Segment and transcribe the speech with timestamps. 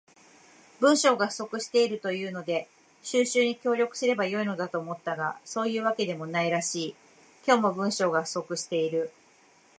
[0.79, 2.67] 文章が不足しているというので
[3.03, 6.95] 収集に協力すれば良いのだと思ったが、そういうわけでもないらしい。
[7.45, 9.11] 今日も、文章が不足している。